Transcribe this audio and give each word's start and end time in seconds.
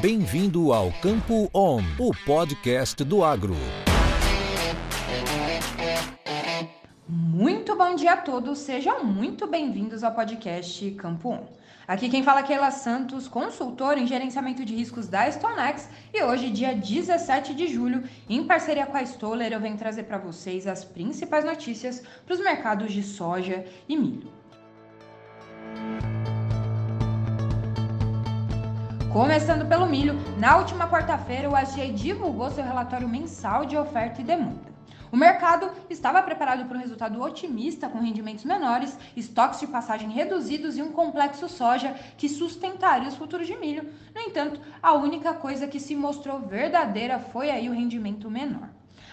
Bem-vindo 0.00 0.72
ao 0.72 0.90
Campo 0.92 1.50
On, 1.52 1.82
o 1.98 2.10
podcast 2.24 3.04
do 3.04 3.22
agro. 3.22 3.54
Muito 7.06 7.76
bom 7.76 7.94
dia 7.94 8.14
a 8.14 8.16
todos, 8.16 8.60
sejam 8.60 9.04
muito 9.04 9.46
bem-vindos 9.46 10.02
ao 10.02 10.14
podcast 10.14 10.90
Campo 10.92 11.28
On. 11.28 11.44
Aqui 11.86 12.08
quem 12.08 12.22
fala 12.22 12.40
é 12.40 12.42
Keila 12.44 12.70
Santos, 12.70 13.28
consultora 13.28 14.00
em 14.00 14.06
gerenciamento 14.06 14.64
de 14.64 14.74
riscos 14.74 15.06
da 15.06 15.30
StoneX, 15.30 15.90
e 16.14 16.22
hoje, 16.22 16.48
dia 16.48 16.74
17 16.74 17.52
de 17.52 17.66
julho, 17.66 18.02
em 18.26 18.46
parceria 18.46 18.86
com 18.86 18.96
a 18.96 19.02
Stoller, 19.02 19.52
eu 19.52 19.60
venho 19.60 19.76
trazer 19.76 20.04
para 20.04 20.16
vocês 20.16 20.66
as 20.66 20.82
principais 20.82 21.44
notícias 21.44 22.02
para 22.24 22.34
os 22.34 22.40
mercados 22.40 22.90
de 22.90 23.02
soja 23.02 23.66
e 23.86 23.98
milho. 23.98 24.39
Começando 29.12 29.66
pelo 29.66 29.86
milho, 29.86 30.14
na 30.38 30.56
última 30.56 30.88
quarta-feira 30.88 31.50
o 31.50 31.56
SGA 31.56 31.92
divulgou 31.92 32.48
seu 32.48 32.62
relatório 32.62 33.08
mensal 33.08 33.66
de 33.66 33.76
oferta 33.76 34.20
e 34.20 34.24
demanda. 34.24 34.70
O 35.10 35.16
mercado 35.16 35.68
estava 35.90 36.22
preparado 36.22 36.64
para 36.66 36.78
um 36.78 36.80
resultado 36.80 37.20
otimista 37.20 37.88
com 37.88 37.98
rendimentos 37.98 38.44
menores, 38.44 38.96
estoques 39.16 39.58
de 39.58 39.66
passagem 39.66 40.10
reduzidos 40.10 40.78
e 40.78 40.82
um 40.82 40.92
complexo 40.92 41.48
soja 41.48 41.92
que 42.16 42.28
sustentaria 42.28 43.08
os 43.08 43.16
futuros 43.16 43.48
de 43.48 43.56
milho. 43.56 43.92
No 44.14 44.20
entanto, 44.20 44.60
a 44.80 44.92
única 44.92 45.34
coisa 45.34 45.66
que 45.66 45.80
se 45.80 45.96
mostrou 45.96 46.38
verdadeira 46.38 47.18
foi 47.18 47.50
aí 47.50 47.68
o 47.68 47.74
rendimento 47.74 48.30
menor. 48.30 48.68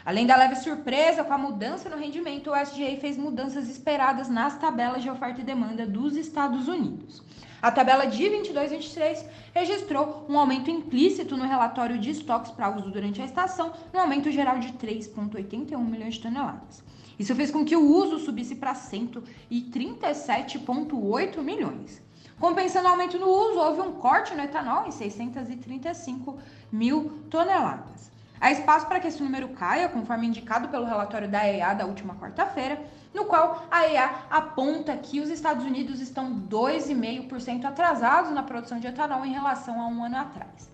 Além 0.07 0.25
da 0.25 0.35
leve 0.37 0.55
surpresa 0.55 1.21
com 1.21 1.33
a 1.33 1.37
mudança 1.37 1.89
no 1.89 1.97
rendimento, 1.97 2.49
o 2.49 2.55
SGA 2.55 2.95
fez 2.95 3.17
mudanças 3.17 3.67
esperadas 3.67 4.29
nas 4.29 4.57
tabelas 4.57 5.03
de 5.03 5.09
oferta 5.09 5.41
e 5.41 5.43
demanda 5.43 5.85
dos 5.85 6.15
Estados 6.15 6.69
Unidos. 6.69 7.21
A 7.61 7.69
tabela 7.69 8.05
de 8.05 8.23
22-23 8.23 9.25
registrou 9.53 10.25
um 10.29 10.39
aumento 10.39 10.71
implícito 10.71 11.35
no 11.35 11.43
relatório 11.43 11.99
de 11.99 12.11
estoques 12.11 12.51
para 12.51 12.73
uso 12.73 12.89
durante 12.89 13.21
a 13.21 13.25
estação, 13.25 13.73
um 13.93 13.99
aumento 13.99 14.31
geral 14.31 14.59
de 14.59 14.71
3,81 14.75 15.77
milhões 15.77 16.13
de 16.13 16.21
toneladas. 16.21 16.81
Isso 17.19 17.35
fez 17.35 17.51
com 17.51 17.65
que 17.65 17.75
o 17.75 17.85
uso 17.85 18.19
subisse 18.19 18.55
para 18.55 18.73
137,8 18.73 21.41
milhões. 21.41 22.01
Compensando 22.39 22.87
o 22.87 22.91
aumento 22.91 23.19
no 23.19 23.27
uso, 23.27 23.59
houve 23.59 23.81
um 23.81 23.91
corte 23.91 24.33
no 24.33 24.41
etanol 24.41 24.87
em 24.87 24.91
635 24.91 26.37
mil 26.71 27.23
toneladas. 27.29 28.15
Há 28.39 28.51
espaço 28.51 28.85
para 28.85 28.99
que 28.99 29.07
esse 29.07 29.21
número 29.21 29.49
caia, 29.49 29.89
conforme 29.89 30.27
indicado 30.27 30.69
pelo 30.69 30.85
relatório 30.85 31.27
da 31.27 31.47
EA 31.47 31.73
da 31.73 31.85
última 31.85 32.15
quarta-feira, 32.15 32.79
no 33.13 33.25
qual 33.25 33.63
a 33.71 33.87
EA 33.87 34.11
aponta 34.29 34.95
que 34.95 35.19
os 35.19 35.29
Estados 35.29 35.65
Unidos 35.65 35.99
estão 35.99 36.39
2,5% 36.41 37.65
atrasados 37.65 38.31
na 38.31 38.43
produção 38.43 38.79
de 38.79 38.87
etanol 38.87 39.25
em 39.25 39.33
relação 39.33 39.81
a 39.81 39.87
um 39.87 40.03
ano 40.03 40.17
atrás. 40.17 40.69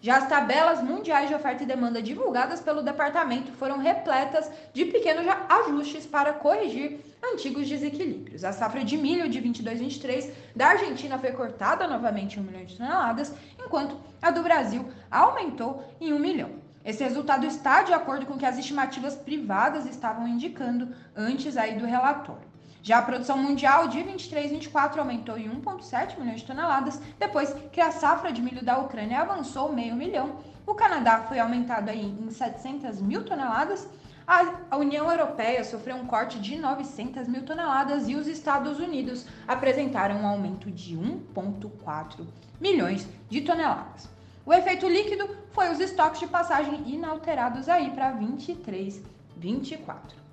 Já 0.00 0.18
as 0.18 0.28
tabelas 0.28 0.82
mundiais 0.82 1.28
de 1.28 1.34
oferta 1.34 1.62
e 1.62 1.66
demanda 1.66 2.02
divulgadas 2.02 2.60
pelo 2.60 2.82
departamento 2.82 3.52
foram 3.52 3.78
repletas 3.78 4.50
de 4.72 4.84
pequenos 4.84 5.24
ajustes 5.48 6.04
para 6.04 6.34
corrigir 6.34 7.00
antigos 7.22 7.66
desequilíbrios. 7.66 8.44
A 8.44 8.52
safra 8.52 8.84
de 8.84 8.98
milho 8.98 9.30
de 9.30 9.40
22-23 9.40 10.30
da 10.54 10.68
Argentina 10.68 11.18
foi 11.18 11.32
cortada 11.32 11.88
novamente 11.88 12.38
em 12.38 12.42
1 12.42 12.44
milhão 12.44 12.64
de 12.66 12.76
toneladas, 12.76 13.34
enquanto 13.58 13.98
a 14.20 14.30
do 14.30 14.42
Brasil 14.42 14.86
aumentou 15.10 15.82
em 15.98 16.12
1 16.12 16.18
milhão. 16.18 16.50
Esse 16.84 17.02
resultado 17.02 17.46
está 17.46 17.82
de 17.82 17.94
acordo 17.94 18.26
com 18.26 18.34
o 18.34 18.38
que 18.38 18.44
as 18.44 18.58
estimativas 18.58 19.16
privadas 19.16 19.86
estavam 19.86 20.28
indicando 20.28 20.94
antes 21.16 21.56
aí 21.56 21.78
do 21.78 21.86
relatório. 21.86 22.52
Já 22.82 22.98
a 22.98 23.02
produção 23.02 23.38
mundial 23.38 23.88
de 23.88 24.02
23 24.02 24.50
e 24.50 24.54
24 24.56 25.00
aumentou 25.00 25.38
em 25.38 25.48
1,7 25.48 26.18
milhões 26.18 26.40
de 26.40 26.46
toneladas, 26.46 27.00
depois 27.18 27.56
que 27.72 27.80
a 27.80 27.90
safra 27.90 28.30
de 28.30 28.42
milho 28.42 28.62
da 28.62 28.76
Ucrânia 28.76 29.22
avançou 29.22 29.72
meio 29.72 29.96
milhão. 29.96 30.36
O 30.66 30.74
Canadá 30.74 31.20
foi 31.26 31.38
aumentado 31.38 31.88
aí 31.88 32.04
em 32.04 32.30
700 32.30 33.00
mil 33.00 33.24
toneladas. 33.24 33.88
A 34.26 34.76
União 34.76 35.10
Europeia 35.10 35.64
sofreu 35.64 35.96
um 35.96 36.06
corte 36.06 36.38
de 36.38 36.56
900 36.56 37.26
mil 37.28 37.44
toneladas 37.44 38.08
e 38.08 38.14
os 38.14 38.26
Estados 38.26 38.78
Unidos 38.78 39.26
apresentaram 39.48 40.16
um 40.16 40.26
aumento 40.26 40.70
de 40.70 40.94
1,4 40.94 42.26
milhões 42.60 43.08
de 43.30 43.40
toneladas. 43.40 44.13
O 44.46 44.52
efeito 44.52 44.86
líquido 44.86 45.26
foi 45.52 45.70
os 45.70 45.80
estoques 45.80 46.20
de 46.20 46.26
passagem 46.26 46.82
inalterados 46.86 47.66
aí 47.66 47.90
para 47.92 48.12
23, 48.12 49.02
24. 49.38 50.24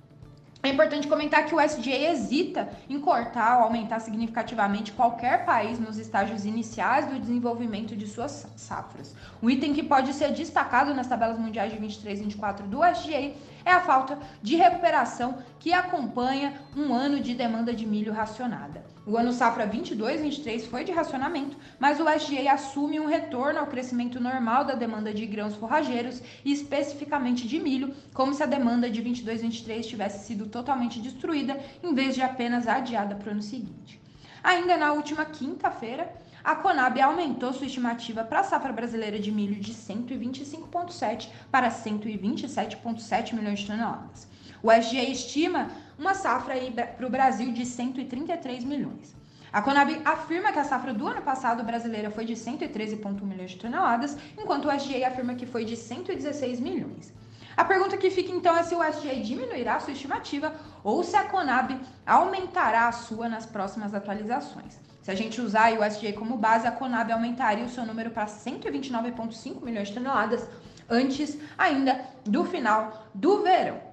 É 0.62 0.68
importante 0.68 1.08
comentar 1.08 1.46
que 1.46 1.54
o 1.54 1.60
SGA 1.60 2.10
hesita 2.10 2.68
em 2.90 3.00
cortar 3.00 3.56
ou 3.58 3.64
aumentar 3.64 4.00
significativamente 4.00 4.92
qualquer 4.92 5.44
país 5.46 5.80
nos 5.80 5.98
estágios 5.98 6.44
iniciais 6.44 7.06
do 7.06 7.18
desenvolvimento 7.18 7.96
de 7.96 8.06
suas 8.06 8.46
safras. 8.54 9.16
Um 9.42 9.48
item 9.48 9.72
que 9.72 9.82
pode 9.82 10.12
ser 10.12 10.30
destacado 10.32 10.94
nas 10.94 11.08
tabelas 11.08 11.38
mundiais 11.38 11.72
de 11.72 11.78
23 11.78 12.20
e 12.20 12.22
24 12.24 12.66
do 12.66 12.84
SGA 12.84 13.34
é 13.64 13.72
a 13.72 13.80
falta 13.80 14.18
de 14.40 14.54
recuperação 14.56 15.38
que 15.58 15.72
acompanha 15.72 16.60
um 16.76 16.92
ano 16.92 17.18
de 17.18 17.34
demanda 17.34 17.74
de 17.74 17.86
milho 17.86 18.12
racionada. 18.12 18.84
O 19.04 19.16
ano 19.16 19.32
safra 19.32 19.66
22-23 19.66 20.68
foi 20.68 20.84
de 20.84 20.92
racionamento, 20.92 21.56
mas 21.76 21.98
o 21.98 22.08
SGA 22.08 22.52
assume 22.52 23.00
um 23.00 23.06
retorno 23.06 23.58
ao 23.58 23.66
crescimento 23.66 24.20
normal 24.20 24.64
da 24.64 24.74
demanda 24.74 25.12
de 25.12 25.26
grãos 25.26 25.56
forrageiros 25.56 26.22
e 26.44 26.52
especificamente 26.52 27.48
de 27.48 27.58
milho, 27.58 27.92
como 28.14 28.32
se 28.32 28.44
a 28.44 28.46
demanda 28.46 28.88
de 28.88 29.02
22-23 29.02 29.82
tivesse 29.82 30.24
sido 30.24 30.46
totalmente 30.46 31.00
destruída 31.00 31.58
em 31.82 31.92
vez 31.92 32.14
de 32.14 32.22
apenas 32.22 32.68
adiada 32.68 33.16
para 33.16 33.28
o 33.28 33.32
ano 33.32 33.42
seguinte. 33.42 34.00
Ainda 34.40 34.76
na 34.76 34.92
última 34.92 35.24
quinta-feira, 35.24 36.12
a 36.44 36.54
Conab 36.54 37.00
aumentou 37.00 37.52
sua 37.52 37.66
estimativa 37.66 38.22
para 38.22 38.40
a 38.40 38.44
safra 38.44 38.72
brasileira 38.72 39.18
de 39.18 39.32
milho 39.32 39.60
de 39.60 39.74
125,7 39.74 41.28
para 41.50 41.70
127,7 41.70 43.34
milhões 43.34 43.60
de 43.60 43.66
toneladas. 43.66 44.28
O 44.62 44.70
SGA 44.70 45.02
estima 45.02 45.72
uma 46.02 46.14
safra 46.14 46.54
para 46.96 47.06
o 47.06 47.10
Brasil 47.10 47.52
de 47.52 47.64
133 47.64 48.64
milhões. 48.64 49.14
A 49.52 49.62
Conab 49.62 50.02
afirma 50.04 50.50
que 50.50 50.58
a 50.58 50.64
safra 50.64 50.92
do 50.92 51.06
ano 51.06 51.22
passado 51.22 51.62
brasileira 51.62 52.10
foi 52.10 52.24
de 52.24 52.34
113,1 52.34 53.22
milhões 53.22 53.52
de 53.52 53.58
toneladas, 53.58 54.16
enquanto 54.36 54.66
o 54.66 54.72
SGA 54.72 55.06
afirma 55.06 55.36
que 55.36 55.46
foi 55.46 55.64
de 55.64 55.76
116 55.76 56.58
milhões. 56.58 57.12
A 57.56 57.64
pergunta 57.64 57.96
que 57.96 58.10
fica 58.10 58.32
então 58.32 58.56
é 58.56 58.64
se 58.64 58.74
o 58.74 58.82
SGA 58.82 59.14
diminuirá 59.14 59.78
sua 59.78 59.92
estimativa 59.92 60.52
ou 60.82 61.04
se 61.04 61.14
a 61.14 61.24
Conab 61.24 61.78
aumentará 62.04 62.88
a 62.88 62.92
sua 62.92 63.28
nas 63.28 63.46
próximas 63.46 63.94
atualizações. 63.94 64.80
Se 65.02 65.10
a 65.10 65.14
gente 65.14 65.40
usar 65.40 65.72
o 65.78 65.84
SGA 65.84 66.14
como 66.14 66.36
base, 66.36 66.66
a 66.66 66.72
Conab 66.72 67.12
aumentaria 67.12 67.64
o 67.64 67.68
seu 67.68 67.86
número 67.86 68.10
para 68.10 68.26
129,5 68.26 69.62
milhões 69.62 69.88
de 69.88 69.94
toneladas 69.94 70.48
antes 70.90 71.38
ainda 71.56 72.00
do 72.24 72.44
final 72.44 73.08
do 73.14 73.42
verão. 73.42 73.91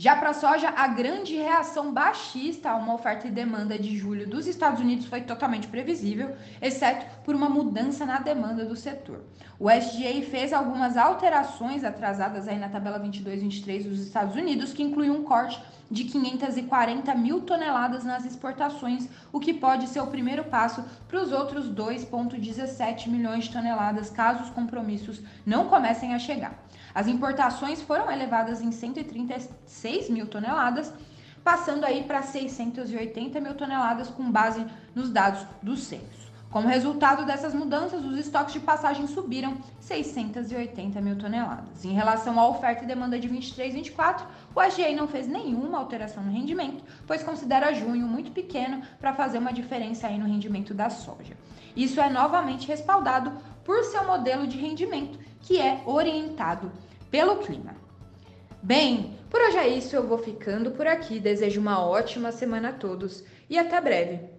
Já 0.00 0.14
para 0.14 0.30
a 0.30 0.34
soja, 0.34 0.68
a 0.76 0.86
grande 0.86 1.34
reação 1.34 1.92
baixista 1.92 2.70
a 2.70 2.76
uma 2.76 2.94
oferta 2.94 3.26
e 3.26 3.32
demanda 3.32 3.76
de 3.76 3.98
julho 3.98 4.28
dos 4.28 4.46
Estados 4.46 4.80
Unidos 4.80 5.06
foi 5.06 5.22
totalmente 5.22 5.66
previsível, 5.66 6.36
exceto 6.62 7.04
por 7.24 7.34
uma 7.34 7.48
mudança 7.48 8.06
na 8.06 8.20
demanda 8.20 8.64
do 8.64 8.76
setor. 8.76 9.24
O 9.58 9.68
SGA 9.68 10.22
fez 10.30 10.52
algumas 10.52 10.96
alterações 10.96 11.82
atrasadas 11.82 12.46
aí 12.46 12.60
na 12.60 12.68
tabela 12.68 12.96
22 13.00 13.40
e 13.40 13.42
23 13.42 13.86
dos 13.86 13.98
Estados 13.98 14.36
Unidos, 14.36 14.72
que 14.72 14.84
incluiu 14.84 15.12
um 15.12 15.24
corte 15.24 15.60
de 15.90 16.04
540 16.04 17.14
mil 17.14 17.40
toneladas 17.40 18.04
nas 18.04 18.24
exportações, 18.24 19.08
o 19.32 19.40
que 19.40 19.54
pode 19.54 19.88
ser 19.88 20.00
o 20.00 20.06
primeiro 20.06 20.44
passo 20.44 20.84
para 21.06 21.20
os 21.20 21.32
outros 21.32 21.68
2,17 21.68 23.08
milhões 23.08 23.44
de 23.44 23.52
toneladas, 23.52 24.10
caso 24.10 24.44
os 24.44 24.50
compromissos 24.50 25.22
não 25.46 25.68
comecem 25.68 26.14
a 26.14 26.18
chegar. 26.18 26.62
As 26.94 27.06
importações 27.06 27.80
foram 27.80 28.10
elevadas 28.10 28.60
em 28.60 28.70
136 28.70 30.10
mil 30.10 30.26
toneladas, 30.26 30.92
passando 31.42 31.84
aí 31.84 32.04
para 32.04 32.22
680 32.22 33.40
mil 33.40 33.54
toneladas 33.54 34.08
com 34.08 34.30
base 34.30 34.66
nos 34.94 35.10
dados 35.10 35.46
do 35.62 35.76
censo. 35.76 36.27
Como 36.50 36.66
resultado 36.66 37.26
dessas 37.26 37.52
mudanças, 37.52 38.02
os 38.02 38.16
estoques 38.18 38.54
de 38.54 38.60
passagem 38.60 39.06
subiram 39.06 39.58
680 39.80 40.98
mil 40.98 41.18
toneladas. 41.18 41.84
Em 41.84 41.92
relação 41.92 42.40
à 42.40 42.48
oferta 42.48 42.84
e 42.84 42.86
demanda 42.86 43.18
de 43.18 43.28
23 43.28 43.74
e 43.74 43.76
24, 43.76 44.26
o 44.54 44.62
SGA 44.62 44.90
não 44.96 45.06
fez 45.06 45.26
nenhuma 45.26 45.76
alteração 45.76 46.22
no 46.22 46.32
rendimento, 46.32 46.82
pois 47.06 47.22
considera 47.22 47.74
junho 47.74 48.06
muito 48.06 48.32
pequeno 48.32 48.80
para 48.98 49.12
fazer 49.12 49.36
uma 49.36 49.52
diferença 49.52 50.06
aí 50.06 50.16
no 50.16 50.26
rendimento 50.26 50.72
da 50.72 50.88
soja. 50.88 51.36
Isso 51.76 52.00
é 52.00 52.08
novamente 52.08 52.66
respaldado 52.66 53.30
por 53.62 53.84
seu 53.84 54.04
modelo 54.06 54.46
de 54.46 54.56
rendimento, 54.56 55.18
que 55.42 55.60
é 55.60 55.82
orientado 55.84 56.72
pelo 57.10 57.36
clima. 57.36 57.76
Bem, 58.62 59.18
por 59.28 59.38
hoje 59.38 59.58
é 59.58 59.68
isso, 59.68 59.94
eu 59.94 60.08
vou 60.08 60.16
ficando 60.16 60.70
por 60.70 60.86
aqui. 60.86 61.20
Desejo 61.20 61.60
uma 61.60 61.84
ótima 61.84 62.32
semana 62.32 62.70
a 62.70 62.72
todos 62.72 63.22
e 63.50 63.58
até 63.58 63.78
breve. 63.82 64.38